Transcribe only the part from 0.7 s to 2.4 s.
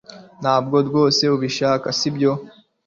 rwose ubishaka sibyo